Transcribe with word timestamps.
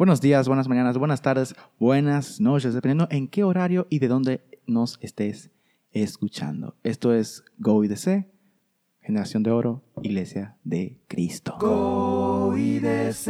Buenos 0.00 0.22
días, 0.22 0.48
buenas 0.48 0.66
mañanas, 0.66 0.96
buenas 0.96 1.20
tardes, 1.20 1.54
buenas 1.78 2.40
noches, 2.40 2.72
dependiendo 2.72 3.06
en 3.10 3.28
qué 3.28 3.44
horario 3.44 3.86
y 3.90 3.98
de 3.98 4.08
dónde 4.08 4.40
nos 4.66 4.98
estés 5.02 5.50
escuchando. 5.92 6.74
Esto 6.82 7.12
es 7.12 7.44
Go 7.58 7.84
IDC, 7.84 8.26
Generación 9.02 9.42
de 9.42 9.50
Oro, 9.50 9.82
Iglesia 10.02 10.56
de 10.64 10.98
Cristo. 11.06 11.58
Go 11.60 12.56
IDC. 12.56 13.26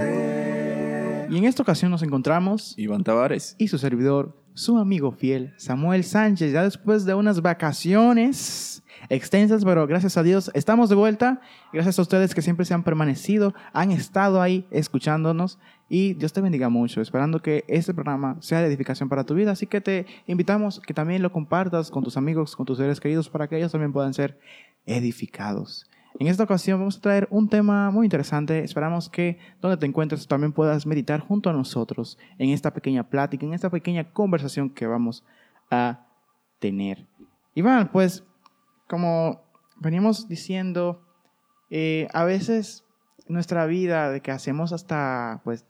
Y 1.29 1.39
en 1.39 1.45
esta 1.45 1.65
ocasión 1.65 1.91
nos 1.91 2.05
encontramos 2.05 2.79
Iván 2.79 3.03
Tavares. 3.03 3.57
y 3.59 3.67
su 3.67 3.77
servidor, 3.77 4.40
su 4.55 4.79
amigo 4.79 5.13
fiel, 5.13 5.55
Samuel 5.57 6.05
Sánchez, 6.05 6.53
ya 6.53 6.63
después 6.63 7.05
de 7.05 7.15
unas 7.15 7.41
vacaciones 7.41 8.83
extensas, 9.09 9.65
pero 9.65 9.87
gracias 9.87 10.17
a 10.17 10.23
Dios 10.23 10.51
estamos 10.55 10.89
de 10.89 10.95
vuelta. 10.95 11.41
Gracias 11.73 11.99
a 11.99 12.03
ustedes 12.03 12.35
que 12.35 12.43
siempre 12.43 12.67
se 12.67 12.75
han 12.75 12.83
permanecido, 12.83 13.55
han 13.73 13.91
estado 13.91 14.43
ahí 14.43 14.67
escuchándonos 14.71 15.59
y 15.89 16.15
Dios 16.15 16.33
te 16.33 16.41
bendiga 16.41 16.69
mucho, 16.69 17.01
esperando 17.01 17.43
que 17.43 17.65
este 17.67 17.93
programa 17.93 18.37
sea 18.41 18.61
de 18.61 18.69
edificación 18.69 19.09
para 19.09 19.25
tu 19.25 19.35
vida. 19.35 19.53
Así 19.53 19.67
que 19.67 19.81
te 19.81 20.07
invitamos 20.27 20.81
que 20.81 20.95
también 20.95 21.23
lo 21.23 21.33
compartas 21.33 21.91
con 21.91 22.05
tus 22.05 22.17
amigos, 22.17 22.55
con 22.55 22.67
tus 22.67 22.79
seres 22.79 23.01
queridos, 23.01 23.29
para 23.29 23.49
que 23.49 23.57
ellos 23.57 23.73
también 23.73 23.93
puedan 23.93 24.15
ser 24.15 24.39
edificados. 24.87 25.90
En 26.21 26.27
esta 26.27 26.45
ocasión 26.45 26.79
vamos 26.79 26.99
a 26.99 27.01
traer 27.01 27.27
un 27.31 27.49
tema 27.49 27.91
muy 27.91 28.05
interesante. 28.05 28.63
Esperamos 28.63 29.09
que 29.09 29.39
donde 29.63 29.79
te 29.79 29.87
encuentres 29.87 30.29
también 30.29 30.53
puedas 30.53 30.85
meditar 30.85 31.21
junto 31.21 31.49
a 31.49 31.55
nosotros 31.55 32.19
en 32.37 32.51
esta 32.51 32.75
pequeña 32.75 33.09
plática, 33.09 33.47
en 33.47 33.55
esta 33.55 33.71
pequeña 33.71 34.13
conversación 34.13 34.69
que 34.69 34.87
vamos 34.87 35.25
a 35.71 36.07
tener. 36.59 37.07
Iván, 37.55 37.91
pues 37.91 38.23
como 38.87 39.41
veníamos 39.77 40.29
diciendo, 40.29 41.03
eh, 41.71 42.07
a 42.13 42.25
veces 42.25 42.85
nuestra 43.27 43.65
vida 43.65 44.11
de 44.11 44.21
que 44.21 44.31
hacemos 44.31 44.75
hasta 44.75 45.41
pues 45.43 45.65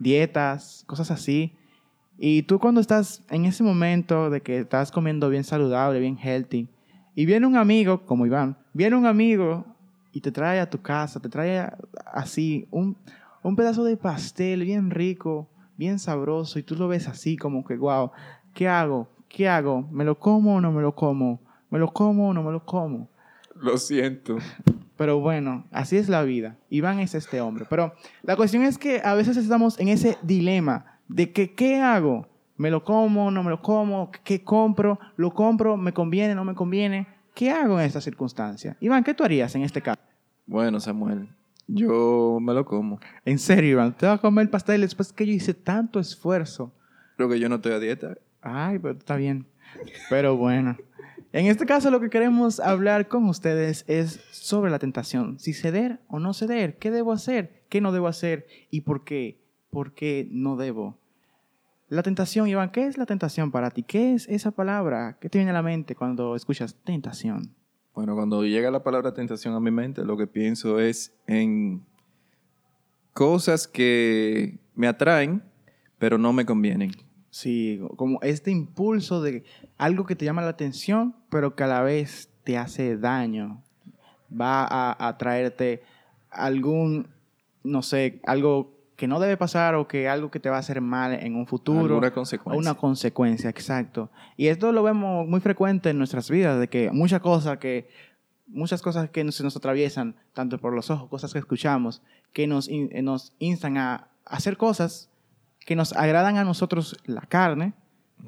dietas, 0.00 0.82
cosas 0.88 1.12
así, 1.12 1.56
y 2.18 2.42
tú 2.42 2.58
cuando 2.58 2.80
estás 2.80 3.22
en 3.30 3.44
ese 3.44 3.62
momento 3.62 4.30
de 4.30 4.40
que 4.40 4.58
estás 4.58 4.90
comiendo 4.90 5.30
bien 5.30 5.44
saludable, 5.44 6.00
bien 6.00 6.18
healthy, 6.18 6.68
y 7.14 7.26
viene 7.26 7.46
un 7.46 7.56
amigo, 7.56 8.04
como 8.04 8.26
Iván, 8.26 8.56
viene 8.72 8.96
un 8.96 9.06
amigo 9.06 9.64
y 10.12 10.20
te 10.20 10.32
trae 10.32 10.60
a 10.60 10.68
tu 10.68 10.80
casa, 10.80 11.20
te 11.20 11.28
trae 11.28 11.70
así 12.12 12.66
un, 12.70 12.96
un 13.42 13.56
pedazo 13.56 13.84
de 13.84 13.96
pastel 13.96 14.64
bien 14.64 14.90
rico, 14.90 15.48
bien 15.76 15.98
sabroso, 15.98 16.58
y 16.58 16.62
tú 16.62 16.76
lo 16.76 16.88
ves 16.88 17.08
así 17.08 17.36
como 17.36 17.64
que, 17.64 17.76
wow, 17.76 18.10
¿qué 18.54 18.68
hago? 18.68 19.08
¿Qué 19.28 19.48
hago? 19.48 19.88
¿Me 19.90 20.04
lo 20.04 20.18
como 20.18 20.56
o 20.56 20.60
no 20.60 20.72
me 20.72 20.82
lo 20.82 20.94
como? 20.94 21.40
¿Me 21.70 21.78
lo 21.78 21.92
como 21.92 22.28
o 22.28 22.34
no 22.34 22.42
me 22.42 22.52
lo 22.52 22.64
como? 22.64 23.08
Lo 23.54 23.78
siento. 23.78 24.38
Pero 24.96 25.20
bueno, 25.20 25.64
así 25.70 25.96
es 25.96 26.08
la 26.08 26.22
vida. 26.22 26.58
Iván 26.68 26.98
es 26.98 27.14
este 27.14 27.40
hombre. 27.40 27.64
Pero 27.70 27.94
la 28.22 28.36
cuestión 28.36 28.64
es 28.64 28.76
que 28.76 29.00
a 29.02 29.14
veces 29.14 29.36
estamos 29.36 29.78
en 29.80 29.88
ese 29.88 30.18
dilema 30.22 30.98
de 31.08 31.32
que, 31.32 31.54
¿qué 31.54 31.80
hago? 31.80 32.26
¿Me 32.60 32.70
lo 32.70 32.84
como? 32.84 33.30
¿No 33.30 33.42
me 33.42 33.48
lo 33.48 33.62
como? 33.62 34.10
¿Qué 34.22 34.44
compro? 34.44 35.00
¿Lo 35.16 35.32
compro? 35.32 35.78
¿Me 35.78 35.94
conviene? 35.94 36.34
¿No 36.34 36.44
me 36.44 36.54
conviene? 36.54 37.06
¿Qué 37.34 37.50
hago 37.50 37.80
en 37.80 37.86
esta 37.86 38.02
circunstancia? 38.02 38.76
Iván, 38.80 39.02
¿qué 39.02 39.14
tú 39.14 39.24
harías 39.24 39.54
en 39.54 39.62
este 39.62 39.80
caso? 39.80 40.02
Bueno, 40.44 40.78
Samuel, 40.78 41.30
yo 41.66 42.36
me 42.38 42.52
lo 42.52 42.66
como. 42.66 43.00
En 43.24 43.38
serio, 43.38 43.70
Iván, 43.70 43.96
¿te 43.96 44.04
vas 44.04 44.18
a 44.18 44.20
comer 44.20 44.42
el 44.42 44.50
pastel 44.50 44.82
después 44.82 45.10
que 45.10 45.24
yo 45.24 45.32
hice 45.32 45.54
tanto 45.54 45.98
esfuerzo? 45.98 46.70
Creo 47.16 47.30
que 47.30 47.40
yo 47.40 47.48
no 47.48 47.54
estoy 47.54 47.72
a 47.72 47.78
dieta. 47.78 48.18
Ay, 48.42 48.78
pero 48.78 48.92
está 48.92 49.16
bien. 49.16 49.46
Pero 50.10 50.36
bueno. 50.36 50.76
En 51.32 51.46
este 51.46 51.64
caso 51.64 51.90
lo 51.90 51.98
que 51.98 52.10
queremos 52.10 52.60
hablar 52.60 53.08
con 53.08 53.26
ustedes 53.26 53.86
es 53.88 54.20
sobre 54.32 54.70
la 54.70 54.78
tentación. 54.78 55.38
Si 55.38 55.54
ceder 55.54 56.00
o 56.08 56.18
no 56.18 56.34
ceder, 56.34 56.76
qué 56.76 56.90
debo 56.90 57.12
hacer, 57.12 57.64
qué 57.70 57.80
no 57.80 57.90
debo 57.90 58.06
hacer 58.06 58.46
y 58.70 58.82
por 58.82 59.04
qué, 59.04 59.40
por 59.70 59.94
qué 59.94 60.28
no 60.30 60.56
debo. 60.56 61.00
La 61.90 62.04
tentación, 62.04 62.46
Iván, 62.46 62.70
¿qué 62.70 62.86
es 62.86 62.96
la 62.96 63.04
tentación 63.04 63.50
para 63.50 63.72
ti? 63.72 63.82
¿Qué 63.82 64.14
es 64.14 64.28
esa 64.28 64.52
palabra? 64.52 65.18
¿Qué 65.20 65.28
te 65.28 65.38
viene 65.38 65.50
a 65.50 65.54
la 65.54 65.62
mente 65.62 65.96
cuando 65.96 66.36
escuchas 66.36 66.76
tentación? 66.84 67.52
Bueno, 67.92 68.14
cuando 68.14 68.44
llega 68.44 68.70
la 68.70 68.84
palabra 68.84 69.12
tentación 69.12 69.54
a 69.54 69.60
mi 69.60 69.72
mente, 69.72 70.04
lo 70.04 70.16
que 70.16 70.28
pienso 70.28 70.78
es 70.78 71.12
en 71.26 71.84
cosas 73.12 73.66
que 73.66 74.60
me 74.76 74.86
atraen, 74.86 75.42
pero 75.98 76.16
no 76.16 76.32
me 76.32 76.46
convienen. 76.46 76.92
Sí, 77.30 77.80
como 77.96 78.20
este 78.22 78.52
impulso 78.52 79.20
de 79.20 79.42
algo 79.76 80.06
que 80.06 80.14
te 80.14 80.24
llama 80.24 80.42
la 80.42 80.50
atención, 80.50 81.16
pero 81.28 81.56
que 81.56 81.64
a 81.64 81.66
la 81.66 81.82
vez 81.82 82.30
te 82.44 82.56
hace 82.56 82.98
daño. 82.98 83.64
Va 84.32 84.64
a, 84.64 85.08
a 85.08 85.18
traerte 85.18 85.82
algún, 86.30 87.08
no 87.64 87.82
sé, 87.82 88.20
algo 88.26 88.79
que 89.00 89.08
no 89.08 89.18
debe 89.18 89.38
pasar 89.38 89.76
o 89.76 89.88
que 89.88 90.10
algo 90.10 90.30
que 90.30 90.40
te 90.40 90.50
va 90.50 90.56
a 90.56 90.58
hacer 90.58 90.82
mal 90.82 91.14
en 91.14 91.34
un 91.34 91.46
futuro. 91.46 91.80
Alguna 91.94 92.10
consecuencia. 92.10 92.58
Una 92.60 92.78
consecuencia, 92.78 93.48
exacto. 93.48 94.10
Y 94.36 94.48
esto 94.48 94.72
lo 94.72 94.82
vemos 94.82 95.26
muy 95.26 95.40
frecuente 95.40 95.88
en 95.88 95.96
nuestras 95.96 96.28
vidas, 96.28 96.60
de 96.60 96.68
que 96.68 96.90
muchas 96.92 97.20
cosas 97.22 97.56
que, 97.56 97.88
muchas 98.46 98.82
cosas 98.82 99.08
que 99.08 99.32
se 99.32 99.42
nos 99.42 99.56
atraviesan, 99.56 100.16
tanto 100.34 100.58
por 100.58 100.74
los 100.74 100.90
ojos, 100.90 101.08
cosas 101.08 101.32
que 101.32 101.38
escuchamos, 101.38 102.02
que 102.34 102.46
nos, 102.46 102.68
in- 102.68 102.90
nos 103.02 103.32
instan 103.38 103.78
a 103.78 104.08
hacer 104.26 104.58
cosas 104.58 105.08
que 105.64 105.76
nos 105.76 105.94
agradan 105.94 106.36
a 106.36 106.44
nosotros 106.44 106.98
la 107.06 107.22
carne, 107.22 107.72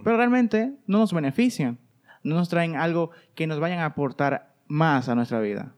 pero 0.03 0.17
realmente 0.17 0.73
no 0.87 1.01
nos 1.01 1.13
benefician, 1.13 1.77
no 2.23 2.35
nos 2.35 2.49
traen 2.49 2.77
algo 2.77 3.11
que 3.35 3.47
nos 3.47 3.61
vayan 3.61 3.81
a 3.81 3.85
aportar 3.85 4.55
más 4.69 5.11
a 5.11 5.15
nuestra 5.15 5.39
vida, 5.41 5.75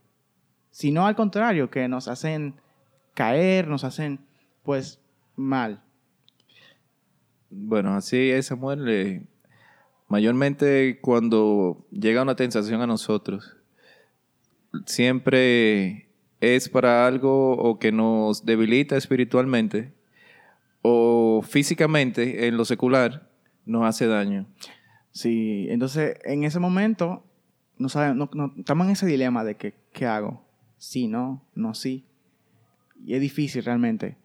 sino 0.70 1.04
al 1.04 1.16
contrario, 1.16 1.68
que 1.68 1.88
nos 1.88 2.06
hacen 2.06 2.54
caer, 3.14 3.66
nos 3.66 3.82
hacen 3.82 4.20
pues 4.64 5.00
mal. 5.36 5.82
Bueno, 7.50 7.94
así 7.94 8.30
es, 8.30 8.46
Samuel. 8.46 8.88
eh, 8.88 9.22
mayormente 10.08 10.98
cuando 11.00 11.86
llega 11.92 12.22
una 12.22 12.34
tentación 12.36 12.80
a 12.82 12.86
nosotros, 12.86 13.56
siempre 14.86 16.08
es 16.40 16.68
para 16.68 17.06
algo 17.06 17.52
o 17.56 17.78
que 17.78 17.92
nos 17.92 18.44
debilita 18.44 18.96
espiritualmente 18.96 19.92
o 20.82 21.42
físicamente 21.42 22.46
en 22.46 22.56
lo 22.56 22.64
secular 22.64 23.30
nos 23.64 23.84
hace 23.84 24.06
daño. 24.06 24.46
Sí, 25.12 25.66
entonces 25.70 26.16
en 26.24 26.44
ese 26.44 26.58
momento 26.58 27.24
no 27.78 27.88
saben, 27.88 28.18
no, 28.18 28.28
no- 28.34 28.52
estamos 28.58 28.86
en 28.86 28.92
ese 28.92 29.06
dilema 29.06 29.44
de 29.44 29.56
que, 29.56 29.74
¿qué 29.92 30.06
hago? 30.06 30.44
Sí, 30.76 31.06
no, 31.08 31.42
no, 31.54 31.72
sí. 31.74 32.04
Y 33.06 33.14
es 33.14 33.20
difícil 33.20 33.64
realmente. 33.64 34.16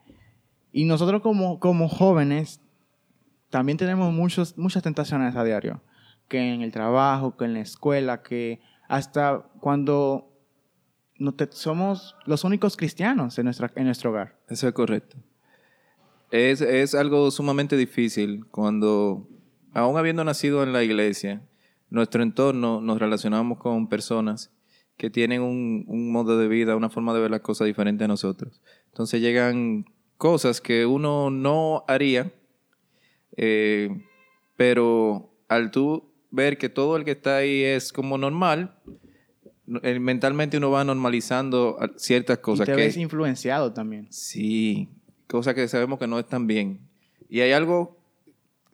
Y 0.72 0.86
nosotros 0.86 1.22
como, 1.22 1.60
como 1.60 1.88
jóvenes 1.90 2.62
también 3.50 3.78
tenemos 3.78 4.14
muchos, 4.14 4.58
muchas 4.58 4.84
tentaciones 4.84 5.36
a 5.36 5.44
diario. 5.44 5.82
Que 6.28 6.54
en 6.54 6.62
el 6.62 6.72
trabajo, 6.72 7.36
que 7.36 7.46
en 7.46 7.54
la 7.56 7.62
escuela, 7.62 8.22
que 8.22 8.62
hasta 8.88 9.50
cuando 9.60 10.30
no 11.18 11.36
somos 11.52 12.16
los 12.26 12.44
únicos 12.44 12.78
cristianos 12.78 13.38
en, 13.38 13.46
nuestra, 13.46 13.72
en 13.76 13.86
nuestro 13.86 14.12
hogar. 14.12 14.38
Eso 14.48 14.68
es 14.68 14.74
correcto. 14.74 15.18
Es, 16.32 16.62
es 16.62 16.96
algo 16.96 17.30
sumamente 17.32 17.76
difícil 17.76 18.46
cuando, 18.48 19.28
aún 19.74 19.98
habiendo 19.98 20.24
nacido 20.24 20.64
en 20.64 20.72
la 20.72 20.84
iglesia, 20.84 21.42
nuestro 21.90 22.22
entorno 22.24 22.82
nos 22.82 23.00
relacionamos 23.00 23.58
con 23.58 23.90
personas 23.90 24.52
que 24.96 25.10
tienen 25.10 25.42
un, 25.42 25.86
un 25.88 26.12
modo 26.12 26.38
de 26.38 26.48
vida, 26.48 26.76
una 26.76 26.90
forma 26.90 27.14
de 27.14 27.22
ver 27.22 27.32
las 27.32 27.42
cosas 27.42 27.66
diferente 27.66 28.04
a 28.04 28.08
nosotros. 28.08 28.62
Entonces 28.88 29.22
llegan 29.22 29.86
cosas 30.20 30.60
que 30.62 30.86
uno 30.86 31.32
no 31.32 31.84
haría, 31.88 32.32
eh, 33.38 33.90
pero 34.58 35.32
al 35.48 35.72
tú 35.72 36.12
ver 36.30 36.58
que 36.58 36.70
todo 36.70 36.98
el 36.98 37.06
que 37.06 37.12
está 37.12 37.38
ahí 37.38 37.64
es 37.64 37.92
como 37.94 38.18
normal, 38.18 38.76
no- 39.66 39.80
eh, 39.82 39.98
mentalmente 40.00 40.58
uno 40.58 40.72
va 40.72 40.84
normalizando 40.84 41.78
ciertas 41.96 42.40
cosas. 42.40 42.68
y 42.68 42.72
te 42.72 42.76
que, 42.76 42.82
ves 42.84 42.98
influenciado 42.98 43.72
también. 43.74 44.08
Sí, 44.12 44.90
cosas 45.28 45.56
que 45.56 45.68
sabemos 45.68 45.98
que 46.00 46.08
no 46.08 46.20
están 46.20 46.48
bien. 46.48 46.82
Y 47.30 47.40
hay 47.40 47.54
algo 47.54 47.98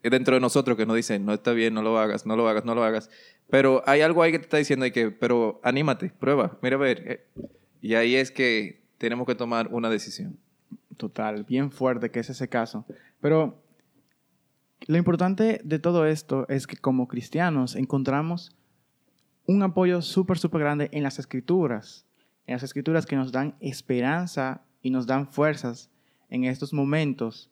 dentro 0.01 0.33
de 0.35 0.41
nosotros 0.41 0.75
que 0.75 0.85
nos 0.87 0.95
dice, 0.95 1.19
no 1.19 1.33
está 1.33 1.51
bien, 1.53 1.73
no 1.75 1.81
lo 1.83 1.99
hagas, 1.99 2.25
no 2.25 2.35
lo 2.35 2.47
hagas, 2.49 2.65
no 2.65 2.73
lo 2.75 2.83
hagas. 2.83 3.09
Pero 3.49 3.83
hay 3.85 4.01
algo 4.01 4.23
ahí 4.23 4.31
que 4.31 4.39
te 4.39 4.45
está 4.45 4.57
diciendo 4.57 4.85
que, 4.91 5.11
pero 5.11 5.59
anímate, 5.63 6.09
prueba, 6.19 6.57
mira 6.63 6.75
a 6.75 6.79
ver. 6.79 7.03
eh. 7.05 7.25
Y 7.81 7.93
ahí 7.93 8.15
es 8.15 8.31
que 8.31 8.81
tenemos 8.97 9.27
que 9.27 9.35
tomar 9.35 9.67
una 9.71 9.89
decisión. 9.91 10.39
Total, 10.97 11.43
bien 11.43 11.71
fuerte 11.71 12.11
que 12.11 12.19
es 12.19 12.29
ese 12.29 12.47
caso. 12.47 12.85
Pero 13.21 13.61
lo 14.87 14.97
importante 14.97 15.61
de 15.63 15.79
todo 15.79 16.05
esto 16.05 16.47
es 16.47 16.67
que 16.67 16.77
como 16.77 17.07
cristianos 17.07 17.75
encontramos 17.75 18.55
un 19.47 19.63
apoyo 19.63 20.01
súper, 20.01 20.37
súper 20.37 20.61
grande 20.61 20.89
en 20.91 21.03
las 21.03 21.19
escrituras. 21.19 22.05
En 22.47 22.53
las 22.53 22.63
escrituras 22.63 23.05
que 23.05 23.15
nos 23.15 23.31
dan 23.31 23.55
esperanza 23.59 24.61
y 24.81 24.89
nos 24.89 25.07
dan 25.07 25.27
fuerzas 25.27 25.89
en 26.29 26.43
estos 26.43 26.73
momentos 26.73 27.51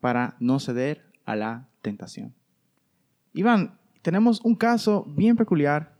para 0.00 0.36
no 0.40 0.60
ceder 0.60 1.04
a 1.24 1.36
la 1.36 1.68
tentación. 1.82 2.34
Iván, 3.32 3.78
tenemos 4.02 4.40
un 4.42 4.54
caso 4.54 5.04
bien 5.08 5.36
peculiar, 5.36 5.94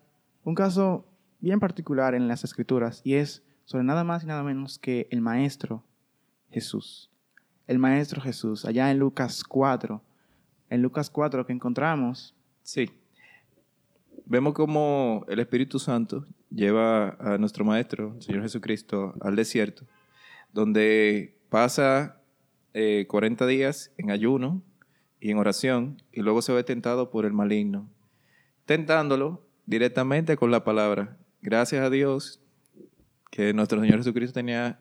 un 0.45 0.55
caso 0.55 1.07
bien 1.41 1.61
particular 1.61 2.15
en 2.15 2.29
las 2.29 2.45
escrituras 2.45 3.03
y 3.05 3.15
es 3.15 3.45
sobre 3.65 3.85
nada 3.85 4.05
más 4.05 4.25
y 4.25 4.27
nada 4.27 4.43
menos 4.43 4.79
que 4.79 5.07
el 5.11 5.21
maestro 5.21 5.85
Jesús. 6.51 7.11
el 7.67 7.79
Maestro 7.79 8.21
Jesús, 8.21 8.65
allá 8.65 8.91
en 8.91 8.99
Lucas 8.99 9.45
4. 9.45 10.03
En 10.71 10.83
Lucas 10.83 11.09
4 11.09 11.47
que 11.47 11.53
encontramos. 11.53 12.35
Sí. 12.63 12.91
Vemos 14.27 14.55
como 14.55 15.25
el 15.29 15.39
Espíritu 15.41 15.79
Santo 15.79 16.27
lleva 16.51 17.17
a 17.21 17.39
nuestro 17.39 17.65
Maestro, 17.65 18.15
el 18.17 18.23
Señor 18.23 18.43
Jesucristo, 18.43 19.15
al 19.21 19.37
desierto, 19.37 19.85
donde 20.53 21.37
pasa 21.49 22.21
eh, 22.75 23.07
40 23.09 23.47
días 23.47 23.93
en 23.99 24.11
ayuno 24.11 24.63
y 25.21 25.31
en 25.31 25.39
oración, 25.39 26.03
y 26.13 26.23
luego 26.23 26.43
se 26.43 26.53
ve 26.53 26.65
tentado 26.65 27.11
por 27.11 27.25
el 27.25 27.33
maligno, 27.33 27.89
tentándolo 28.67 29.45
directamente 29.67 30.37
con 30.37 30.51
la 30.51 30.65
palabra. 30.65 31.17
Gracias 31.43 31.85
a 31.85 31.91
Dios 31.91 32.41
que 33.31 33.53
nuestro 33.53 33.81
Señor 33.81 33.99
Jesucristo 33.99 34.35
tenía 34.35 34.79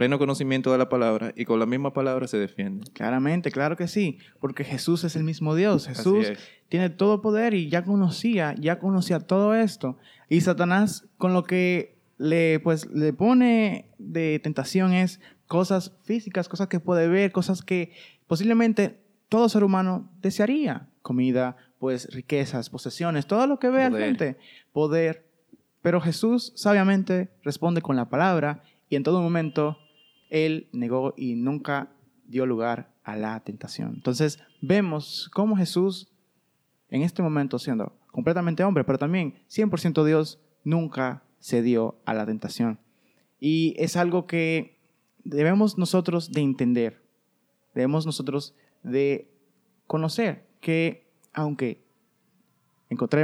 pleno 0.00 0.18
conocimiento 0.18 0.72
de 0.72 0.78
la 0.78 0.88
palabra 0.88 1.34
y 1.36 1.44
con 1.44 1.58
la 1.58 1.66
misma 1.66 1.92
palabra 1.92 2.26
se 2.26 2.38
defiende. 2.38 2.90
Claramente, 2.94 3.50
claro 3.50 3.76
que 3.76 3.86
sí, 3.86 4.16
porque 4.38 4.64
Jesús 4.64 5.04
es 5.04 5.14
el 5.14 5.24
mismo 5.24 5.54
Dios. 5.54 5.86
Jesús 5.86 6.26
es. 6.26 6.38
tiene 6.70 6.88
todo 6.88 7.20
poder 7.20 7.52
y 7.52 7.68
ya 7.68 7.84
conocía, 7.84 8.54
ya 8.58 8.78
conocía 8.78 9.20
todo 9.20 9.54
esto. 9.54 9.98
Y 10.30 10.40
Satanás 10.40 11.06
con 11.18 11.34
lo 11.34 11.42
que 11.42 11.98
le 12.16 12.60
pues 12.60 12.88
le 12.88 13.12
pone 13.12 13.90
de 13.98 14.40
tentación 14.42 14.94
es 14.94 15.20
cosas 15.46 15.92
físicas, 16.02 16.48
cosas 16.48 16.68
que 16.68 16.80
puede 16.80 17.06
ver, 17.06 17.30
cosas 17.30 17.60
que 17.60 17.92
posiblemente 18.26 19.02
todo 19.28 19.50
ser 19.50 19.64
humano 19.64 20.10
desearía, 20.22 20.88
comida, 21.02 21.58
pues 21.78 22.08
riquezas, 22.10 22.70
posesiones, 22.70 23.26
todo 23.26 23.46
lo 23.46 23.58
que 23.58 23.68
ve 23.68 23.82
al 23.82 23.92
frente, 23.92 24.38
poder. 24.72 25.26
Pero 25.82 26.00
Jesús 26.00 26.54
sabiamente 26.56 27.28
responde 27.42 27.82
con 27.82 27.96
la 27.96 28.08
palabra 28.08 28.62
y 28.88 28.96
en 28.96 29.02
todo 29.02 29.20
momento 29.20 29.76
él 30.30 30.68
negó 30.72 31.14
y 31.16 31.34
nunca 31.34 31.92
dio 32.26 32.46
lugar 32.46 32.92
a 33.04 33.16
la 33.16 33.40
tentación. 33.40 33.92
Entonces 33.96 34.38
vemos 34.62 35.28
cómo 35.32 35.56
Jesús 35.56 36.10
en 36.90 37.02
este 37.02 37.22
momento 37.22 37.58
siendo 37.58 37.92
completamente 38.10 38.64
hombre, 38.64 38.84
pero 38.84 38.98
también 38.98 39.34
100% 39.48 40.04
Dios, 40.04 40.40
nunca 40.64 41.22
cedió 41.40 42.00
a 42.04 42.14
la 42.14 42.26
tentación. 42.26 42.78
Y 43.38 43.74
es 43.78 43.96
algo 43.96 44.26
que 44.26 44.78
debemos 45.24 45.78
nosotros 45.78 46.32
de 46.32 46.40
entender, 46.40 47.02
debemos 47.74 48.06
nosotros 48.06 48.54
de 48.82 49.30
conocer 49.86 50.46
que 50.60 51.08
aunque 51.32 51.84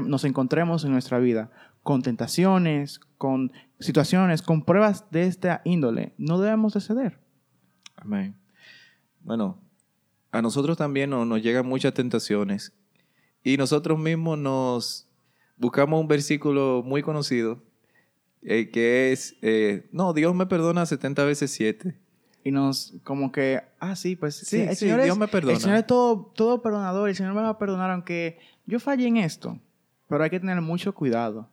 nos 0.04 0.24
encontremos 0.24 0.84
en 0.84 0.92
nuestra 0.92 1.18
vida 1.18 1.50
con 1.86 2.02
tentaciones, 2.02 2.98
con 3.16 3.52
situaciones, 3.78 4.42
con 4.42 4.64
pruebas 4.64 5.08
de 5.12 5.22
esta 5.22 5.60
índole, 5.64 6.14
no 6.18 6.40
debemos 6.40 6.74
de 6.74 6.80
ceder. 6.80 7.20
Amén. 7.94 8.34
Bueno, 9.20 9.60
a 10.32 10.42
nosotros 10.42 10.76
también 10.76 11.10
no- 11.10 11.24
nos 11.24 11.40
llegan 11.42 11.64
muchas 11.66 11.94
tentaciones 11.94 12.72
y 13.44 13.56
nosotros 13.56 13.98
mismos 14.00 14.36
nos 14.36 15.08
buscamos 15.56 16.00
un 16.00 16.08
versículo 16.08 16.82
muy 16.84 17.02
conocido 17.02 17.62
eh, 18.42 18.68
que 18.70 19.12
es, 19.12 19.36
eh, 19.42 19.88
no, 19.92 20.12
Dios 20.12 20.34
me 20.34 20.46
perdona 20.46 20.86
70 20.86 21.24
veces 21.24 21.50
7. 21.52 21.96
Y 22.44 22.50
nos, 22.50 22.94
como 23.04 23.30
que, 23.32 23.60
ah, 23.80 23.94
sí, 23.96 24.16
pues 24.16 24.36
Sí, 24.36 24.60
el 24.62 24.70
sí, 24.70 24.76
Señor 24.86 25.00
es- 25.00 25.04
Dios 25.06 25.18
me 25.18 25.28
perdona. 25.28 25.54
El 25.54 25.60
Señor 25.60 25.76
es 25.78 25.86
todo, 25.86 26.32
todo 26.34 26.62
perdonador, 26.62 27.08
el 27.08 27.14
Señor 27.16 27.34
me 27.34 27.42
va 27.42 27.50
a 27.50 27.58
perdonar 27.58 27.90
aunque 27.92 28.38
yo 28.66 28.78
falle 28.80 29.06
en 29.06 29.16
esto. 29.18 29.58
Pero 30.08 30.22
hay 30.24 30.30
que 30.30 30.38
tener 30.40 30.60
mucho 30.60 30.92
cuidado, 30.94 31.48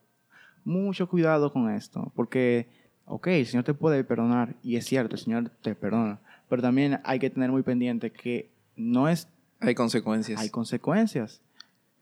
mucho 0.66 1.08
cuidado 1.10 1.52
con 1.52 1.70
esto, 1.70 2.12
porque, 2.16 2.68
ok, 3.06 3.28
el 3.28 3.46
Señor 3.46 3.64
te 3.66 3.74
puede 3.74 4.04
perdonar, 4.04 4.56
y 4.64 4.76
es 4.78 4.86
cierto, 4.86 5.16
el 5.16 5.22
Señor 5.22 5.50
te 5.62 5.76
perdona, 5.76 6.20
pero 6.50 6.62
también 6.62 7.00
hay 7.04 7.20
que 7.20 7.30
tener 7.30 7.52
muy 7.52 7.64
pendiente 7.64 8.12
que 8.12 8.50
no 8.76 9.08
es, 9.10 9.28
Hay 9.60 9.76
consecuencias. 9.76 10.40
hay 10.40 10.50
consecuencias. 10.50 11.42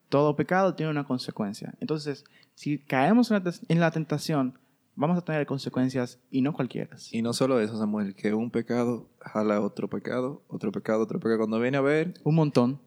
Todo 0.09 0.35
pecado 0.35 0.75
tiene 0.75 0.91
una 0.91 1.05
consecuencia. 1.05 1.73
Entonces, 1.79 2.25
si 2.55 2.77
caemos 2.79 3.31
en 3.31 3.35
la, 3.35 3.43
tes- 3.43 3.61
en 3.69 3.79
la 3.79 3.91
tentación, 3.91 4.57
vamos 4.95 5.17
a 5.17 5.21
tener 5.21 5.45
consecuencias 5.45 6.19
y 6.29 6.41
no 6.41 6.51
cualquiera. 6.53 6.97
y 7.11 7.21
no 7.21 7.31
solo 7.31 7.59
eso, 7.61 7.77
Samuel, 7.77 8.13
que 8.13 8.33
un 8.33 8.51
pecado 8.51 9.07
jala 9.21 9.61
otro 9.61 9.87
pecado, 9.89 10.43
otro 10.49 10.71
pecado, 10.73 11.01
otro 11.03 11.19
pecado. 11.19 11.37
Cuando 11.39 11.59
viene 11.61 11.77
a 11.77 11.81
ver, 11.81 12.13
Un 12.25 12.35
montón. 12.35 12.79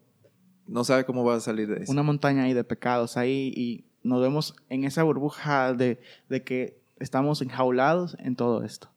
no 0.66 0.84
sabe 0.84 1.04
cómo 1.06 1.24
va 1.24 1.36
a 1.36 1.40
salir 1.40 1.66
de 1.68 1.84
eso. 1.84 1.92
una 1.92 2.02
montaña 2.02 2.42
ahí 2.44 2.52
de 2.52 2.62
pecados 2.64 3.16
ahí 3.16 3.52
y 3.56 3.84
nos 4.04 4.20
vemos 4.22 4.54
en 4.68 4.84
esa 4.84 5.02
burbuja 5.02 5.72
de, 5.74 6.00
de 6.28 6.44
que 6.44 6.80
estamos 7.00 7.42
enjaulados 7.42 8.16
en 8.20 8.36
todo 8.36 8.62
esto. 8.62 8.88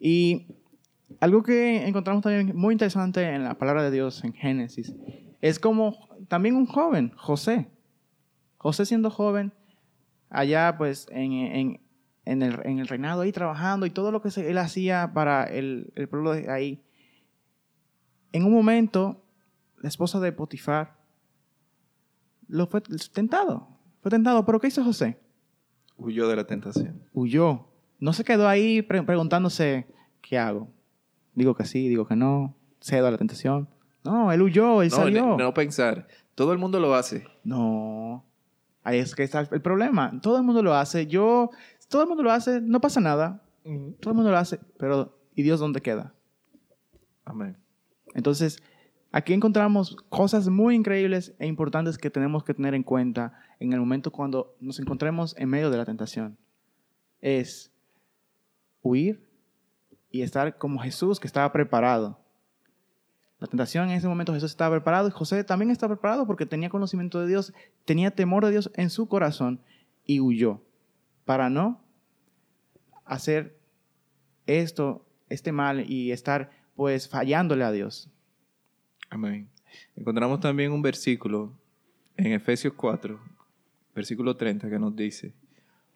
Y 0.00 0.46
algo 1.20 1.42
que 1.44 1.86
encontramos 1.86 2.22
también 2.22 2.56
muy 2.56 2.74
interesante 2.74 3.22
en 3.22 3.44
la 3.44 3.54
palabra 3.56 3.84
de 3.84 3.90
Dios 3.92 4.24
en 4.24 4.32
Génesis 4.32 4.92
es 5.40 5.58
como 5.60 6.08
también 6.28 6.56
un 6.56 6.66
joven, 6.66 7.12
José. 7.16 7.70
José 8.56 8.86
siendo 8.86 9.10
joven, 9.10 9.52
allá 10.30 10.74
pues 10.78 11.06
en, 11.10 11.32
en- 11.32 11.80
en 12.26 12.40
el, 12.42 12.58
en 12.64 12.78
el 12.78 12.88
reinado 12.88 13.20
ahí 13.20 13.32
trabajando 13.32 13.84
y 13.84 13.90
todo 13.90 14.10
lo 14.10 14.22
que 14.22 14.30
él 14.40 14.56
hacía 14.56 15.12
para 15.12 15.44
el, 15.44 15.92
el 15.94 16.08
pueblo 16.08 16.32
de 16.32 16.50
ahí. 16.50 16.82
En 18.32 18.44
un 18.46 18.52
momento, 18.54 19.22
la 19.82 19.88
esposa 19.88 20.18
de 20.20 20.32
Potifar 20.32 20.96
lo 22.48 22.66
fue 22.66 22.80
tentado. 23.12 23.68
Fue 24.04 24.10
tentado, 24.10 24.44
pero 24.44 24.60
¿qué 24.60 24.66
hizo 24.66 24.84
José? 24.84 25.18
Huyó 25.96 26.28
de 26.28 26.36
la 26.36 26.44
tentación. 26.44 27.00
Huyó. 27.14 27.68
No 28.00 28.12
se 28.12 28.22
quedó 28.22 28.46
ahí 28.46 28.82
pre- 28.82 29.02
preguntándose, 29.02 29.86
¿qué 30.20 30.36
hago? 30.36 30.68
Digo 31.34 31.54
que 31.54 31.64
sí, 31.64 31.88
digo 31.88 32.06
que 32.06 32.14
no, 32.14 32.54
cedo 32.82 33.06
a 33.06 33.10
la 33.10 33.16
tentación. 33.16 33.66
No, 34.04 34.30
él 34.30 34.42
huyó, 34.42 34.82
él 34.82 34.90
No, 34.90 34.96
salió. 34.96 35.26
no, 35.26 35.36
no 35.38 35.54
pensar. 35.54 36.06
Todo 36.34 36.52
el 36.52 36.58
mundo 36.58 36.80
lo 36.80 36.94
hace. 36.94 37.26
No. 37.44 38.26
Ahí 38.82 38.98
es 38.98 39.14
que 39.14 39.22
está 39.22 39.40
el 39.50 39.62
problema. 39.62 40.20
Todo 40.20 40.36
el 40.36 40.42
mundo 40.42 40.62
lo 40.62 40.74
hace. 40.74 41.06
Yo, 41.06 41.48
todo 41.88 42.02
el 42.02 42.08
mundo 42.08 42.22
lo 42.22 42.30
hace, 42.30 42.60
no 42.60 42.82
pasa 42.82 43.00
nada. 43.00 43.42
Todo 43.62 44.10
el 44.10 44.14
mundo 44.16 44.30
lo 44.30 44.36
hace, 44.36 44.60
pero 44.78 45.16
¿y 45.34 45.42
Dios 45.44 45.60
dónde 45.60 45.80
queda? 45.80 46.12
Amén. 47.24 47.56
Entonces, 48.12 48.62
aquí 49.14 49.32
encontramos 49.32 49.96
cosas 50.08 50.48
muy 50.48 50.74
increíbles 50.74 51.36
e 51.38 51.46
importantes 51.46 51.98
que 51.98 52.10
tenemos 52.10 52.42
que 52.42 52.52
tener 52.52 52.74
en 52.74 52.82
cuenta 52.82 53.38
en 53.60 53.72
el 53.72 53.78
momento 53.78 54.10
cuando 54.10 54.56
nos 54.58 54.80
encontremos 54.80 55.36
en 55.38 55.48
medio 55.50 55.70
de 55.70 55.76
la 55.76 55.84
tentación. 55.84 56.36
Es 57.20 57.70
huir 58.82 59.24
y 60.10 60.22
estar 60.22 60.58
como 60.58 60.80
Jesús 60.80 61.20
que 61.20 61.28
estaba 61.28 61.52
preparado. 61.52 62.18
La 63.38 63.46
tentación 63.46 63.88
en 63.88 63.96
ese 63.96 64.08
momento 64.08 64.34
Jesús 64.34 64.50
estaba 64.50 64.74
preparado 64.74 65.06
y 65.06 65.12
José 65.12 65.44
también 65.44 65.70
estaba 65.70 65.94
preparado 65.94 66.26
porque 66.26 66.44
tenía 66.44 66.68
conocimiento 66.68 67.20
de 67.20 67.28
Dios, 67.28 67.54
tenía 67.84 68.10
temor 68.10 68.44
de 68.44 68.50
Dios 68.50 68.72
en 68.74 68.90
su 68.90 69.06
corazón 69.06 69.60
y 70.04 70.18
huyó 70.18 70.60
para 71.24 71.48
no 71.50 71.80
hacer 73.04 73.60
esto, 74.46 75.06
este 75.28 75.52
mal 75.52 75.88
y 75.88 76.10
estar 76.10 76.50
pues 76.74 77.08
fallándole 77.08 77.62
a 77.62 77.70
Dios. 77.70 78.10
Amén. 79.10 79.48
Encontramos 79.96 80.40
también 80.40 80.72
un 80.72 80.82
versículo 80.82 81.52
en 82.16 82.32
Efesios 82.32 82.74
4, 82.74 83.18
versículo 83.94 84.36
30, 84.36 84.68
que 84.68 84.78
nos 84.78 84.94
dice, 84.94 85.32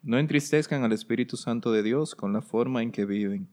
no 0.01 0.17
entristezcan 0.17 0.83
al 0.83 0.93
Espíritu 0.93 1.37
Santo 1.37 1.71
de 1.71 1.83
Dios 1.83 2.15
con 2.15 2.33
la 2.33 2.41
forma 2.41 2.81
en 2.81 2.91
que 2.91 3.05
viven. 3.05 3.47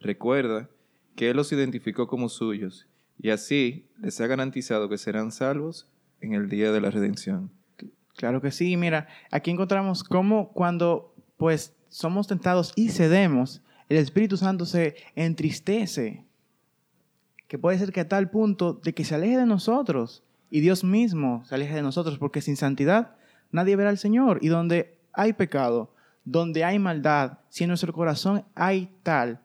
Recuerda 0.00 0.68
que 1.16 1.30
Él 1.30 1.36
los 1.36 1.52
identificó 1.52 2.06
como 2.06 2.28
suyos 2.28 2.86
y 3.20 3.30
así 3.30 3.86
les 4.00 4.20
ha 4.20 4.26
garantizado 4.26 4.88
que 4.88 4.98
serán 4.98 5.32
salvos 5.32 5.90
en 6.20 6.34
el 6.34 6.48
día 6.48 6.70
de 6.70 6.80
la 6.80 6.90
redención. 6.90 7.50
Claro 8.16 8.40
que 8.40 8.50
sí, 8.50 8.76
mira, 8.76 9.08
aquí 9.30 9.50
encontramos 9.50 10.04
cómo 10.04 10.52
cuando 10.52 11.14
pues 11.36 11.74
somos 11.88 12.26
tentados 12.26 12.72
y 12.76 12.90
cedemos, 12.90 13.62
el 13.88 13.96
Espíritu 13.96 14.36
Santo 14.36 14.66
se 14.66 14.96
entristece, 15.14 16.24
que 17.48 17.58
puede 17.58 17.78
ser 17.78 17.92
que 17.92 18.00
a 18.00 18.08
tal 18.08 18.30
punto 18.30 18.74
de 18.74 18.94
que 18.94 19.04
se 19.04 19.14
aleje 19.14 19.38
de 19.38 19.46
nosotros 19.46 20.22
y 20.50 20.60
Dios 20.60 20.84
mismo 20.84 21.44
se 21.44 21.54
aleje 21.54 21.74
de 21.74 21.82
nosotros, 21.82 22.18
porque 22.18 22.40
sin 22.40 22.56
santidad 22.56 23.16
nadie 23.50 23.74
verá 23.74 23.90
al 23.90 23.98
Señor 23.98 24.38
y 24.42 24.48
donde 24.48 24.98
hay 25.12 25.32
pecado, 25.32 25.92
donde 26.24 26.62
hay 26.64 26.78
maldad, 26.78 27.38
si 27.48 27.64
en 27.64 27.68
nuestro 27.68 27.92
corazón 27.92 28.44
hay 28.54 28.90
tal, 29.02 29.40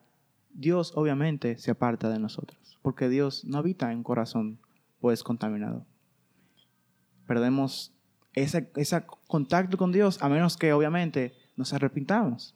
Dios 0.54 0.92
obviamente 0.96 1.58
se 1.58 1.72
aparta 1.72 2.10
de 2.10 2.20
nosotros, 2.20 2.78
porque 2.82 3.10
Dios 3.10 3.46
no 3.46 3.58
habita 3.58 3.92
en 3.92 4.04
corazón 4.04 4.60
pues 5.00 5.24
contaminado. 5.24 5.86
Perdemos 7.26 7.94
ese, 8.34 8.70
ese 8.76 9.04
contacto 9.28 9.78
con 9.78 9.92
Dios 9.92 10.22
a 10.22 10.30
menos 10.30 10.58
que 10.58 10.74
obviamente 10.74 11.34
nos 11.56 11.74
arrepintamos. 11.74 12.56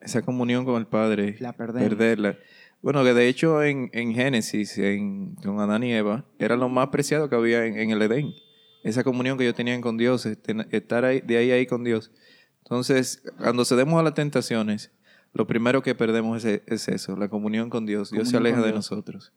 Esa 0.00 0.20
comunión 0.20 0.66
con 0.66 0.76
el 0.76 0.86
Padre, 0.86 1.36
La 1.40 1.54
perdemos. 1.54 1.88
perderla. 1.88 2.36
Bueno, 2.84 3.02
que 3.02 3.14
de 3.14 3.28
hecho 3.28 3.62
en, 3.62 3.88
en 3.94 4.12
Génesis, 4.12 4.76
en, 4.76 5.36
con 5.36 5.58
Adán 5.58 5.82
y 5.84 5.92
Eva, 5.94 6.26
era 6.38 6.54
lo 6.54 6.68
más 6.68 6.88
preciado 6.88 7.30
que 7.30 7.34
había 7.34 7.64
en, 7.64 7.78
en 7.78 7.90
el 7.90 8.02
Edén. 8.02 8.34
Esa 8.82 9.02
comunión 9.02 9.38
que 9.38 9.44
ellos 9.44 9.56
tenían 9.56 9.80
con 9.80 9.96
Dios, 9.96 10.26
este- 10.26 10.54
estar 10.70 11.06
ahí, 11.06 11.22
de 11.22 11.38
ahí 11.38 11.50
a 11.50 11.54
ahí 11.54 11.66
con 11.66 11.82
Dios. 11.82 12.12
Entonces, 12.58 13.22
cuando 13.38 13.64
cedemos 13.64 13.98
a 13.98 14.02
las 14.02 14.12
tentaciones, 14.12 14.92
lo 15.32 15.46
primero 15.46 15.82
que 15.82 15.94
perdemos 15.94 16.44
es, 16.44 16.60
es 16.66 16.88
eso, 16.88 17.16
la 17.16 17.28
comunión 17.30 17.70
con 17.70 17.86
Dios. 17.86 18.10
Dios 18.10 18.28
se 18.28 18.36
aleja 18.36 18.58
de 18.58 18.64
Dios. 18.64 18.74
nosotros. 18.76 19.32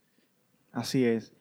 Así 0.73 1.05
es. 1.05 1.31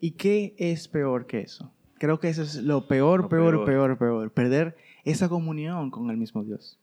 ¿Y 0.00 0.12
qué 0.12 0.54
es 0.58 0.86
peor 0.86 1.26
que 1.26 1.40
eso? 1.40 1.72
Creo 1.98 2.20
que 2.20 2.28
eso 2.28 2.42
es 2.42 2.54
lo 2.54 2.86
peor, 2.86 3.22
Lo 3.22 3.28
peor, 3.28 3.50
peor. 3.54 3.66
peor, 3.66 3.98
peor, 3.98 4.30
Perder 4.32 4.76
esa 5.04 5.28
comunión 5.28 5.90
con 5.90 6.08
el 6.10 6.16
mismo 6.16 6.44
Dios. 6.44 6.78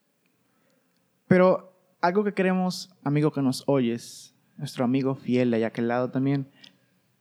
Pero 1.27 1.73
algo 2.01 2.25
que 2.25 2.33
queremos, 2.33 2.93
amigo 3.05 3.31
que 3.31 3.41
nos 3.41 3.63
oyes, 3.67 4.34
nuestro 4.57 4.85
amigo 4.85 5.15
fiel 5.15 5.51
de 5.51 5.65
aquel 5.65 5.87
lado 5.87 6.11
también, 6.11 6.47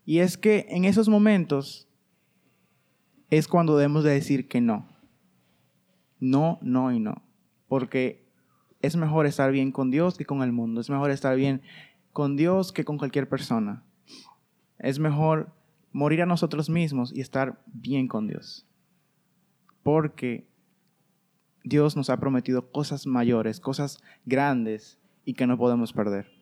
y 0.07 0.19
es 0.19 0.37
que 0.37 0.67
en 0.69 0.85
esos 0.85 1.09
momentos 1.09 1.89
es 3.31 3.49
cuando 3.49 3.77
debemos 3.77 4.05
de 4.05 4.13
decir 4.13 4.49
que 4.49 4.61
no. 4.61 4.87
No, 6.21 6.59
no 6.63 6.93
y 6.93 7.01
no. 7.01 7.23
Porque 7.69 8.25
es 8.81 8.97
mejor 8.97 9.27
estar 9.27 9.51
bien 9.51 9.73
con 9.73 9.91
Dios 9.91 10.17
que 10.17 10.27
con 10.27 10.43
el 10.43 10.53
mundo. 10.53 10.81
Es 10.81 10.91
mejor 10.91 11.11
estar 11.11 11.37
bien 11.37 11.63
con 12.13 12.37
Dios 12.37 12.73
que 12.73 12.85
con 12.85 12.99
cualquier 12.99 13.29
persona. 13.29 13.83
Es 14.79 14.99
mejor 14.99 15.53
morir 15.93 16.23
a 16.23 16.27
nosotros 16.27 16.69
mismos 16.69 17.13
y 17.15 17.21
estar 17.21 17.63
bien 17.67 18.09
con 18.09 18.27
Dios. 18.27 18.67
Porque 19.83 20.47
Dios 21.63 21.97
nos 21.97 22.11
ha 22.11 22.19
prometido 22.19 22.71
cosas 22.71 23.07
mayores, 23.07 23.59
cosas 23.59 24.03
grandes 24.27 24.99
y 25.25 25.35
que 25.35 25.47
no 25.47 25.57
podemos 25.57 25.93
perder. 25.93 26.34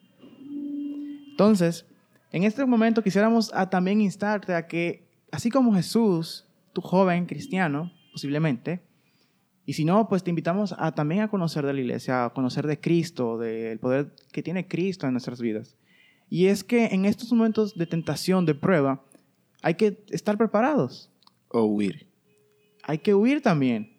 Entonces, 1.33 1.87
en 2.31 2.43
este 2.43 2.63
momento 2.63 3.01
quisiéramos 3.01 3.51
a 3.55 3.71
también 3.71 4.01
instarte 4.01 4.53
a 4.53 4.67
que, 4.67 5.09
así 5.31 5.49
como 5.49 5.73
Jesús, 5.73 6.45
tu 6.73 6.81
joven 6.81 7.25
cristiano, 7.25 7.91
posiblemente, 8.11 8.83
y 9.65 9.73
si 9.73 9.83
no, 9.83 10.07
pues 10.07 10.23
te 10.23 10.29
invitamos 10.29 10.75
a 10.77 10.91
también 10.91 11.21
a 11.21 11.29
conocer 11.29 11.65
de 11.65 11.73
la 11.73 11.79
iglesia, 11.79 12.25
a 12.25 12.29
conocer 12.33 12.67
de 12.67 12.79
Cristo, 12.79 13.39
del 13.39 13.79
poder 13.79 14.13
que 14.31 14.43
tiene 14.43 14.67
Cristo 14.67 15.07
en 15.07 15.13
nuestras 15.13 15.41
vidas. 15.41 15.75
Y 16.29 16.47
es 16.47 16.63
que 16.63 16.85
en 16.85 17.05
estos 17.05 17.31
momentos 17.31 17.75
de 17.75 17.87
tentación, 17.87 18.45
de 18.45 18.53
prueba, 18.53 19.03
hay 19.63 19.73
que 19.73 20.05
estar 20.09 20.37
preparados. 20.37 21.09
O 21.47 21.63
huir. 21.63 22.07
Hay 22.83 22.99
que 22.99 23.15
huir 23.15 23.41
también. 23.41 23.97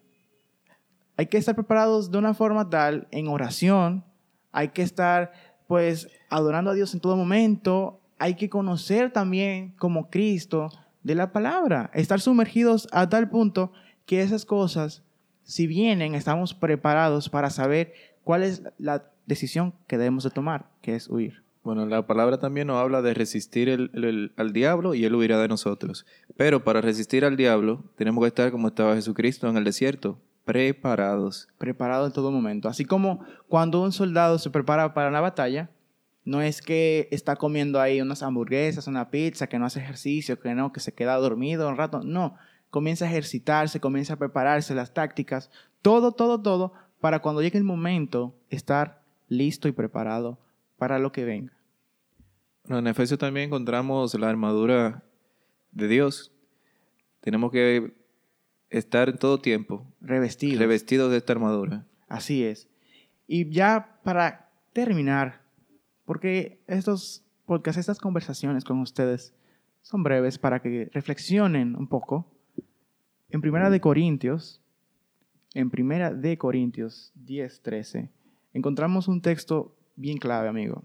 Hay 1.17 1.27
que 1.27 1.39
estar 1.39 1.55
preparados 1.57 2.13
de 2.13 2.19
una 2.19 2.35
forma 2.35 2.71
tal 2.71 3.09
en 3.11 3.29
oración. 3.29 4.05
Hay 4.53 4.69
que 4.69 4.83
estar, 4.83 5.33
pues, 5.67 6.09
adorando 6.31 6.71
a 6.71 6.75
Dios 6.75 6.95
en 6.95 7.01
todo 7.01 7.17
momento. 7.17 8.01
Hay 8.19 8.35
que 8.35 8.49
conocer 8.49 9.13
también 9.13 9.75
como 9.79 10.09
Cristo 10.11 10.71
de 11.03 11.15
la 11.15 11.33
palabra. 11.33 11.91
Estar 11.95 12.21
sumergidos 12.21 12.89
a 12.93 13.09
tal 13.09 13.29
punto 13.29 13.73
que 14.07 14.23
esas 14.23 14.45
cosas, 14.45 15.03
si 15.43 15.67
vienen, 15.67 16.15
estamos 16.15 16.55
preparados 16.55 17.29
para 17.29 17.51
saber 17.51 17.93
cuál 18.23 18.43
es 18.43 18.63
la 18.79 19.11
decisión 19.27 19.75
que 19.87 19.99
debemos 19.99 20.25
de 20.25 20.31
tomar, 20.31 20.71
que 20.81 20.95
es 20.95 21.09
huir. 21.09 21.43
Bueno, 21.63 21.87
la 21.87 22.07
palabra 22.07 22.39
también 22.39 22.67
nos 22.67 22.77
habla 22.77 23.01
de 23.01 23.15
resistir 23.15 23.71
el- 23.71 24.33
al 24.37 24.53
diablo 24.53 24.95
y 24.95 25.07
él 25.07 25.15
huirá 25.15 25.39
de 25.41 25.49
nosotros. 25.49 26.05
Pero 26.37 26.63
para 26.63 26.83
resistir 26.83 27.25
al 27.25 27.39
diablo 27.39 27.85
tenemos 27.97 28.23
que 28.23 28.29
estar 28.29 28.51
como 28.51 28.69
estaba 28.69 28.95
Jesucristo 28.95 29.49
en 29.49 29.57
el 29.57 29.65
desierto, 29.65 30.19
preparados. 30.45 31.49
preparado 31.59 32.07
en 32.07 32.13
todo 32.13 32.31
momento. 32.31 32.69
Así 32.69 32.85
como 32.85 33.25
cuando 33.49 33.83
un 33.83 33.93
soldado 33.93 34.39
se 34.39 34.51
prepara 34.51 34.95
para 34.95 35.11
la 35.11 35.21
batalla, 35.21 35.71
no 36.25 36.41
es 36.41 36.63
que 36.63 37.09
está 37.11 37.37
comiendo 37.37 37.81
ahí 37.81 38.01
unas 38.01 38.23
hamburguesas, 38.23 38.87
una 38.87 39.11
pizza, 39.11 39.47
que 39.47 39.59
no 39.59 39.67
hace 39.67 39.81
ejercicio, 39.81 40.41
que 40.41 40.55
no, 40.55 40.73
que 40.73 40.81
se 40.81 40.95
queda 40.95 41.17
dormido 41.17 41.69
un 41.69 41.77
rato. 41.77 42.03
No, 42.03 42.37
comienza 42.71 43.05
a 43.05 43.09
ejercitarse, 43.09 43.81
comienza 43.81 44.15
a 44.15 44.19
prepararse 44.19 44.75
las 44.75 44.95
tácticas, 44.95 45.51
todo, 45.83 46.13
todo, 46.13 46.41
todo, 46.41 46.73
para 47.01 47.21
cuando 47.21 47.43
llegue 47.43 47.59
el 47.59 47.65
momento 47.65 48.35
estar 48.49 49.03
listo 49.29 49.69
y 49.69 49.73
preparado 49.73 50.39
para 50.79 50.99
lo 50.99 51.13
que 51.13 51.25
venga. 51.25 51.53
En 52.69 52.87
Efesios 52.87 53.19
también 53.19 53.47
encontramos 53.47 54.15
la 54.15 54.31
armadura 54.31 55.03
de 55.73 55.89
Dios. 55.89 56.33
Tenemos 57.21 57.53
que 57.53 57.93
estar 58.79 59.09
en 59.09 59.19
todo 59.19 59.39
tiempo 59.39 59.87
Revestido. 60.01 60.59
revestidos 60.59 61.11
de 61.11 61.19
esta 61.19 61.33
armadura. 61.33 61.87
Así 62.09 62.45
es. 62.45 62.69
Y 63.27 63.49
ya 63.51 64.01
para 64.03 64.51
terminar, 64.73 65.43
porque 66.05 66.61
estos 66.67 67.25
podcasts, 67.47 67.79
estas 67.79 67.99
conversaciones 67.99 68.65
con 68.65 68.81
ustedes 68.81 69.33
son 69.83 70.03
breves 70.03 70.39
para 70.39 70.61
que 70.61 70.91
reflexionen 70.93 71.77
un 71.77 71.87
poco. 71.87 72.31
En 73.29 73.41
Primera 73.41 73.71
de 73.71 73.81
Corintios, 73.81 74.61
en 75.55 75.71
Primera 75.71 76.13
de 76.13 76.37
Corintios 76.37 77.13
10, 77.15 77.63
13, 77.63 78.11
encontramos 78.53 79.09
un 79.09 79.21
texto 79.21 79.77
bien 79.95 80.19
clave, 80.19 80.49
amigo. 80.49 80.83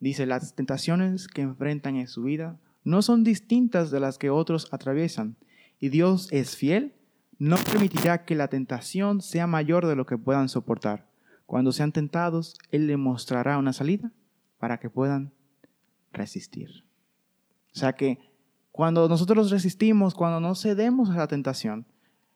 Dice, 0.00 0.26
las 0.26 0.54
tentaciones 0.54 1.28
que 1.28 1.42
enfrentan 1.42 1.96
en 1.96 2.08
su 2.08 2.22
vida 2.22 2.58
no 2.84 3.02
son 3.02 3.24
distintas 3.24 3.90
de 3.90 4.00
las 4.00 4.16
que 4.16 4.30
otros 4.30 4.72
atraviesan, 4.72 5.36
y 5.80 5.88
Dios 5.90 6.28
es 6.32 6.56
fiel 6.56 6.94
no 7.38 7.56
permitirá 7.56 8.24
que 8.24 8.34
la 8.34 8.48
tentación 8.48 9.20
sea 9.20 9.46
mayor 9.46 9.86
de 9.86 9.94
lo 9.94 10.06
que 10.06 10.18
puedan 10.18 10.48
soportar. 10.48 11.08
Cuando 11.46 11.70
sean 11.70 11.92
tentados, 11.92 12.54
Él 12.70 12.88
les 12.88 12.98
mostrará 12.98 13.58
una 13.58 13.72
salida 13.72 14.12
para 14.58 14.78
que 14.78 14.90
puedan 14.90 15.32
resistir. 16.12 16.84
O 17.72 17.78
sea 17.78 17.94
que 17.94 18.18
cuando 18.72 19.08
nosotros 19.08 19.50
resistimos, 19.50 20.14
cuando 20.14 20.40
no 20.40 20.54
cedemos 20.56 21.10
a 21.10 21.16
la 21.16 21.28
tentación, 21.28 21.86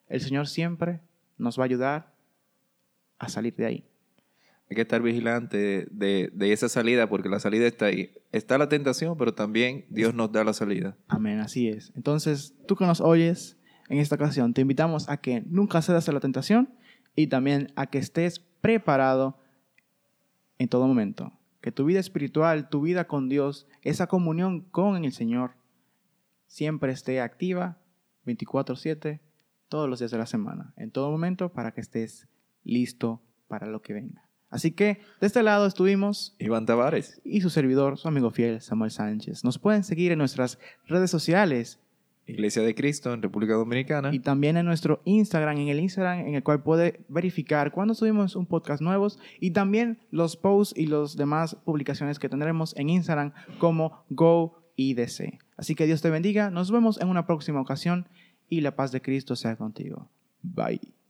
el 0.07 0.21
Señor 0.21 0.47
siempre 0.47 1.01
nos 1.37 1.59
va 1.59 1.65
a 1.65 1.67
ayudar 1.67 2.15
a 3.19 3.29
salir 3.29 3.57
de 3.57 3.67
ahí. 3.67 3.92
Hay 4.73 4.77
que 4.77 4.81
estar 4.81 5.03
vigilante 5.03 5.87
de, 5.91 6.31
de 6.33 6.53
esa 6.55 6.67
salida 6.71 7.07
porque 7.07 7.29
la 7.29 7.41
salida 7.41 7.67
está 7.67 7.85
ahí. 7.85 8.11
Está 8.33 8.57
la 8.57 8.71
tentación, 8.71 9.19
pero 9.19 9.35
también 9.35 9.85
Dios 9.91 10.15
nos 10.15 10.33
da 10.33 10.45
la 10.45 10.55
salida. 10.55 10.97
Amén, 11.09 11.41
así 11.41 11.69
es. 11.69 11.93
Entonces, 11.95 12.55
tú 12.67 12.75
que 12.75 12.87
nos 12.87 13.03
oyes 13.03 13.59
en 13.91 13.99
esta 13.99 14.15
ocasión, 14.15 14.55
te 14.55 14.63
invitamos 14.63 15.11
a 15.11 15.19
que 15.19 15.43
nunca 15.45 15.83
cedas 15.83 16.09
a 16.09 16.13
la 16.13 16.21
tentación 16.21 16.73
y 17.15 17.27
también 17.27 17.71
a 17.77 17.89
que 17.89 17.99
estés 17.99 18.39
preparado 18.39 19.39
en 20.57 20.71
todo 20.71 20.87
momento. 20.87 21.39
Que 21.61 21.71
tu 21.71 21.85
vida 21.85 22.01
espiritual, 22.01 22.71
tu 22.71 22.81
vida 22.81 23.07
con 23.07 23.29
Dios, 23.29 23.67
esa 23.83 24.07
comunión 24.07 24.63
con 24.63 25.05
el 25.05 25.13
Señor, 25.13 25.51
siempre 26.47 26.93
esté 26.93 27.21
activa 27.21 27.77
24/7, 28.25 29.21
todos 29.69 29.87
los 29.87 29.99
días 29.99 30.13
de 30.13 30.17
la 30.17 30.25
semana, 30.25 30.73
en 30.79 30.91
todo 30.91 31.11
momento, 31.11 31.53
para 31.53 31.73
que 31.73 31.83
estés 31.83 32.27
listo 32.65 33.21
para 33.49 33.67
lo 33.67 33.83
que 33.83 33.93
venga. 33.93 34.32
Así 34.53 34.71
que 34.71 35.01
de 35.21 35.27
este 35.27 35.43
lado 35.43 35.67
estuvimos 35.67 36.37
Iván 36.39 36.67
Tavares. 36.67 37.21
y 37.25 37.41
su 37.41 37.51
servidor, 37.51 37.99
su 37.99 38.07
amigo 38.07 38.31
fiel, 38.31 38.61
Samuel 38.61 38.91
Sánchez. 38.91 39.43
Nos 39.45 39.59
pueden 39.59 39.83
seguir 39.83 40.13
en 40.13 40.19
nuestras 40.19 40.59
redes 40.87 41.11
sociales 41.11 41.81
Iglesia 42.27 42.63
de 42.63 42.75
Cristo 42.75 43.13
en 43.13 43.23
República 43.23 43.55
Dominicana. 43.55 44.11
y 44.13 44.21
también 44.21 44.57
en 44.57 44.67
nuestro 44.67 45.01
Instagram, 45.05 45.57
en 45.57 45.69
el 45.69 45.81
Instagram 45.81 46.21
en 46.21 46.35
el 46.35 46.43
cual 46.43 46.63
puede 46.63 47.01
verificar 47.09 47.73
cuando 47.73 47.95
subimos 47.95 48.37
un 48.37 48.47
podcast 48.47 48.81
nuevos 48.81 49.19
y 49.41 49.51
también 49.51 49.99
los 50.11 50.37
posts 50.37 50.79
y 50.79 50.87
las 50.87 51.17
demás 51.17 51.57
publicaciones 51.65 52.19
que 52.19 52.29
tendremos 52.29 52.77
en 52.77 52.91
Instagram 52.91 53.33
como 53.59 54.05
GoIDC. 54.11 55.41
Así 55.57 55.75
que 55.75 55.87
Dios 55.87 56.03
te 56.03 56.11
bendiga, 56.11 56.51
nos 56.51 56.71
vemos 56.71 57.01
en 57.01 57.09
una 57.09 57.27
próxima 57.27 57.61
ocasión 57.61 58.07
y 58.49 58.61
la 58.61 58.77
paz 58.77 58.93
de 58.93 59.01
Cristo 59.01 59.35
sea 59.35 59.57
contigo. 59.57 60.09
Bye. 60.43 61.02